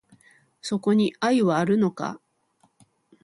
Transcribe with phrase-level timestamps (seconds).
[0.63, 2.19] そこに愛はあるのか